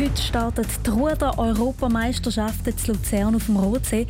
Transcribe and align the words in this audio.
Heute 0.00 0.22
startet 0.22 0.68
die 0.86 0.90
Ruder-Europameisterschaften 0.90 2.74
zu 2.74 2.92
Luzern 2.92 3.34
auf 3.34 3.44
dem 3.44 3.56
Rotsee. 3.58 4.06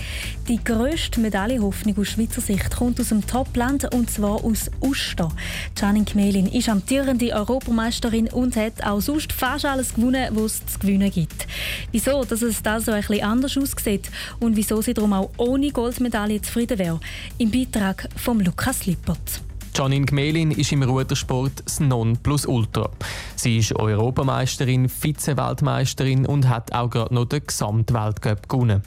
Die 0.46 0.62
grösste 0.62 1.18
Medaillenhoffnung 1.18 1.98
aus 1.98 2.10
Schweizer 2.10 2.40
Sicht 2.40 2.76
kommt 2.76 3.00
aus 3.00 3.08
dem 3.08 3.26
Topland 3.26 3.92
und 3.92 4.08
zwar 4.08 4.44
aus 4.44 4.70
Uster. 4.80 5.30
Janine 5.76 6.04
Kmelin 6.04 6.46
ist 6.46 6.68
amtierende 6.68 7.32
Europameisterin 7.34 8.28
und 8.28 8.54
hat 8.54 8.84
auch 8.84 9.00
sonst 9.00 9.32
fast 9.32 9.64
alles 9.64 9.94
gewonnen, 9.94 10.28
was 10.30 10.62
es 10.64 10.74
zu 10.74 10.78
gewinnen 10.78 11.10
gibt. 11.10 11.48
Wieso, 11.90 12.24
dass 12.24 12.42
es 12.42 12.62
da 12.62 12.78
so 12.78 12.92
bisschen 12.92 13.24
anders 13.24 13.58
aussieht 13.58 14.12
und 14.38 14.54
wieso 14.54 14.80
sie 14.82 14.94
darum 14.94 15.12
auch 15.12 15.30
ohne 15.38 15.72
Goldmedaille 15.72 16.40
zufrieden 16.40 16.78
wäre, 16.78 17.00
im 17.38 17.50
Beitrag 17.50 18.08
von 18.14 18.38
Lukas 18.38 18.86
Lippert. 18.86 19.40
Janine 19.80 20.04
Gmelin 20.04 20.50
ist 20.50 20.72
im 20.72 20.82
Rudersport 20.82 21.64
das 21.64 21.80
Nonplusultra. 21.80 22.90
Sie 23.34 23.56
ist 23.56 23.74
Europameisterin, 23.74 24.90
Vize-Weltmeisterin 24.90 26.26
und 26.26 26.50
hat 26.50 26.74
auch 26.74 26.90
gerade 26.90 27.14
noch 27.14 27.24
den 27.24 27.46
Gesamtweltcup 27.46 28.46
gewonnen. 28.46 28.82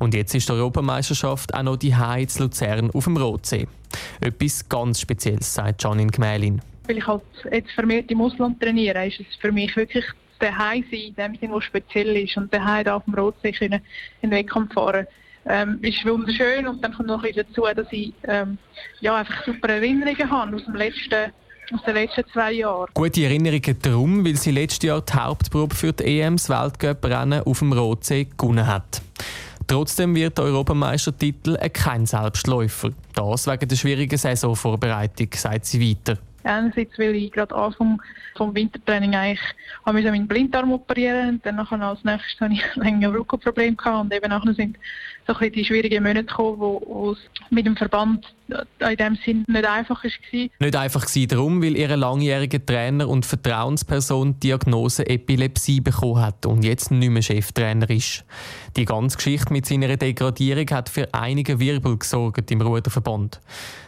Und 0.00 0.14
jetzt 0.14 0.34
ist 0.34 0.48
die 0.48 0.52
Europameisterschaft 0.54 1.54
auch 1.54 1.62
noch 1.62 1.76
die 1.76 1.94
Heiz 1.94 2.40
Luzern 2.40 2.90
auf 2.90 3.04
dem 3.04 3.18
Rotsee. 3.18 3.68
Etwas 4.20 4.68
ganz 4.68 5.00
Spezielles, 5.00 5.54
sagt 5.54 5.84
Janine 5.84 6.10
Gmelin. 6.10 6.60
Weil 6.88 6.98
ich 6.98 7.06
halt 7.06 7.22
jetzt 7.52 7.70
vermehrt 7.70 8.10
im 8.10 8.20
Ausland 8.20 8.60
trainiere, 8.60 9.06
ist 9.06 9.20
es 9.20 9.36
für 9.40 9.52
mich 9.52 9.76
wirklich 9.76 10.04
der 10.40 10.58
Hai 10.58 10.82
sein, 10.90 11.38
in 11.40 11.52
was 11.52 11.62
speziell 11.62 12.16
ist. 12.16 12.36
Und 12.36 12.52
der 12.52 12.64
Hai 12.64 12.84
auf 12.90 13.04
dem 13.04 13.14
Rotsee 13.14 13.52
können 13.52 13.80
in 14.22 14.30
den 14.30 14.40
Wettkampf 14.40 14.74
fahren 14.74 15.06
ähm, 15.46 15.78
ist 15.82 16.04
wunderschön 16.04 16.66
und 16.66 16.82
dann 16.82 16.94
kommt 16.94 17.08
noch 17.08 17.22
ein 17.24 17.32
dazu, 17.34 17.62
dass 17.74 17.86
ich 17.90 18.12
ähm, 18.24 18.58
ja, 19.00 19.16
einfach 19.16 19.44
super 19.44 19.68
Erinnerungen 19.68 20.30
habe 20.30 20.56
aus, 20.56 20.64
dem 20.64 20.74
letzten, 20.74 21.32
aus 21.72 21.82
den 21.84 21.94
letzten 21.94 22.24
zwei 22.32 22.52
Jahren. 22.52 22.88
Gute 22.94 23.24
Erinnerungen 23.24 23.76
darum, 23.82 24.24
weil 24.24 24.36
sie 24.36 24.50
letztes 24.50 24.86
Jahr 24.86 25.00
die 25.00 25.12
Hauptprobe 25.12 25.74
für 25.74 25.92
die 25.92 26.20
EMs 26.20 26.48
Weltcup-Rennen 26.48 27.42
auf 27.42 27.58
dem 27.58 27.72
Rotsee 27.72 28.28
gewonnen 28.36 28.66
hat. 28.66 29.02
Trotzdem 29.66 30.14
wird 30.14 30.38
der 30.38 30.46
Europameistertitel 30.46 31.56
kein 31.72 32.04
Selbstläufer. 32.06 32.90
Das 33.14 33.46
wegen 33.46 33.68
der 33.68 33.76
schwierigen 33.76 34.18
Saisonvorbereitung, 34.18 35.28
sagt 35.34 35.66
sie 35.66 35.80
weiter. 35.80 36.18
Einerseits, 36.44 36.98
weil 36.98 37.14
ich 37.14 37.32
gerade 37.32 37.54
Anfang 37.54 38.00
vom 38.36 38.54
Wintertraining 38.54 39.14
eigentlich 39.14 39.40
meinen 39.84 40.26
Blinddarm 40.26 40.72
operieren 40.72 41.30
und 41.30 41.46
dann 41.46 41.58
als 41.58 42.04
nächstes 42.04 42.40
habe 42.40 42.54
ich 42.54 42.62
länger 42.76 43.12
Rückenprobleme 43.12 43.76
gehabt 43.76 44.04
und 44.04 44.14
eben 44.14 44.28
nachher 44.28 44.54
sind 44.54 44.76
so 45.26 45.34
ein 45.34 45.52
die 45.52 45.64
schwierigen 45.64 46.02
Monate 46.02 46.24
gekommen, 46.24 46.58
wo, 46.58 46.82
wo 46.84 47.12
es 47.12 47.18
mit 47.50 47.66
dem 47.66 47.76
Verband 47.76 48.26
in 48.80 48.96
dem 48.96 49.16
Sinn 49.24 49.44
nicht 49.46 49.64
einfach 49.64 50.02
war. 50.04 50.10
Nicht 50.32 50.76
einfach 50.76 51.02
war 51.02 51.26
darum, 51.26 51.62
weil 51.62 51.76
ihr 51.76 51.96
langjähriger 51.96 52.64
Trainer 52.64 53.08
und 53.08 53.24
Vertrauensperson 53.24 54.34
die 54.34 54.48
Diagnose 54.48 55.06
Epilepsie 55.06 55.80
bekommen 55.80 56.20
hat 56.20 56.44
und 56.44 56.64
jetzt 56.64 56.90
nicht 56.90 57.10
mehr 57.10 57.22
Cheftrainer 57.22 57.88
ist. 57.88 58.24
Die 58.76 58.84
ganze 58.84 59.16
Geschichte 59.16 59.52
mit 59.52 59.66
seiner 59.66 59.96
Degradierung 59.96 60.68
hat 60.70 60.88
für 60.88 61.08
einige 61.12 61.60
Wirbel 61.60 61.98
gesorgt 61.98 62.50
im 62.50 62.60
Ruderverband. 62.60 63.40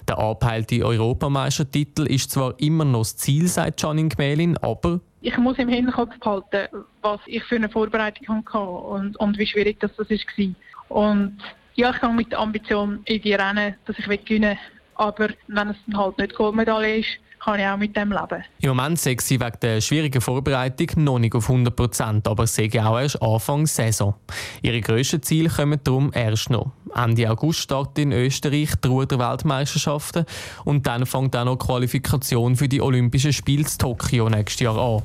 Der 0.09 0.19
angepeilte 0.19 0.85
Europameistertitel 0.85 2.07
ist 2.07 2.31
zwar 2.31 2.44
immer 2.53 2.85
noch 2.85 3.01
das 3.01 3.17
Ziel, 3.17 3.49
sagt 3.49 3.83
Janine 3.83 4.09
Gmelin, 4.09 4.57
aber 4.59 5.01
ich 5.21 5.37
muss 5.39 5.59
im 5.59 5.69
Hinterkopf 5.69 6.19
behalten, 6.19 6.85
was 7.01 7.21
ich 7.25 7.43
für 7.45 7.57
eine 7.57 7.71
Vorbereitung 7.71 8.45
hatte 8.47 8.59
und, 8.59 9.17
und 9.17 9.39
wie 9.39 9.47
schwierig 9.47 9.81
das, 9.81 9.91
das 9.97 10.11
war. 10.11 10.55
Und 10.89 11.39
ja, 11.77 11.91
ich 11.91 12.01
gehe 12.01 12.13
mit 12.13 12.31
der 12.31 12.41
Ambition 12.41 13.01
in 13.07 13.23
die 13.23 13.33
Rennen, 13.33 13.75
dass 13.87 13.99
ich 13.99 14.05
gewinnen 14.05 14.51
will. 14.51 14.59
Aber 14.97 15.29
wenn 15.49 15.69
es 15.69 15.77
dann 15.87 15.97
halt 15.97 16.19
nicht 16.19 16.35
Goldmedaille 16.35 16.99
ist, 16.99 17.19
kann 17.45 17.61
ich 17.61 17.67
auch 17.67 17.77
mit 17.77 17.97
dem 17.97 18.11
leben. 18.11 18.45
Im 18.61 18.69
Moment 18.71 18.99
sehe 18.99 19.17
sie 19.21 19.39
wegen 19.39 19.61
der 19.61 19.81
schwierigen 19.81 20.21
Vorbereitung 20.21 21.05
noch 21.05 21.19
nicht 21.19 21.35
auf 21.35 21.49
100 21.49 21.77
Prozent, 21.77 22.27
aber 22.27 22.47
sehe 22.47 22.71
auch 22.85 22.99
erst 22.99 23.21
Anfang 23.21 23.67
Saison. 23.67 24.15
Ihre 24.63 24.81
grössten 24.81 25.23
Ziele 25.23 25.51
kommen 25.51 25.79
darum 25.85 26.11
erst 26.15 26.51
noch. 26.51 26.73
Ende 26.95 27.31
August 27.31 27.61
startet 27.61 27.99
in 27.99 28.13
Österreich 28.13 28.71
die 28.83 28.89
Ruder-Weltmeisterschaften 28.89 30.25
und 30.65 30.87
dann 30.87 31.07
fängt 31.07 31.37
auch 31.37 31.45
noch 31.45 31.59
die 31.59 31.67
Qualifikation 31.67 32.57
für 32.57 32.69
die 32.69 32.81
Olympischen 32.81 33.33
Spiele 33.33 33.65
in 33.65 33.79
Tokio 33.79 34.29
nächstes 34.29 34.61
Jahr 34.61 34.79
an. 34.79 35.03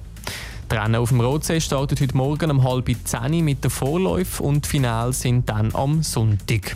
Die 0.72 0.76
Rennen 0.76 0.96
auf 0.96 1.10
dem 1.10 1.20
Rotsee 1.20 1.60
startet 1.60 2.00
heute 2.00 2.16
Morgen 2.16 2.52
um 2.52 2.64
halb 2.64 2.90
zehn 3.04 3.44
mit 3.44 3.64
der 3.64 3.72
Vorläufe 3.72 4.44
und 4.44 4.66
die 4.66 4.70
Finale 4.70 5.14
sind 5.14 5.50
dann 5.50 5.74
am 5.74 6.04
Sonntag. 6.04 6.76